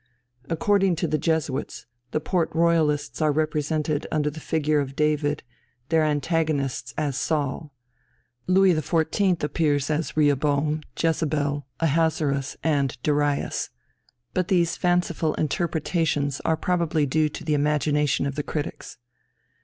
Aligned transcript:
According 0.49 0.95
to 0.95 1.07
the 1.07 1.19
Jesuits, 1.19 1.85
the 2.09 2.19
Port 2.19 2.49
Royalists 2.55 3.21
are 3.21 3.31
represented 3.31 4.07
under 4.11 4.31
the 4.31 4.39
figure 4.39 4.79
of 4.79 4.95
David, 4.95 5.43
their 5.89 6.01
antagonists 6.01 6.91
as 6.97 7.15
Saul. 7.15 7.71
Louis 8.47 8.73
XIV. 8.73 9.43
appears 9.43 9.91
as 9.91 10.17
Rehoboam, 10.17 10.81
Jezebel, 10.99 11.67
Ahasuerus, 11.81 12.57
and 12.63 12.97
Darius. 13.03 13.69
But 14.33 14.47
these 14.47 14.75
fanciful 14.75 15.35
interpretations 15.35 16.41
are 16.43 16.57
probably 16.57 17.05
due 17.05 17.29
to 17.29 17.43
the 17.43 17.53
imagination 17.53 18.25
of 18.25 18.33
the 18.33 18.41
critics. 18.41 18.97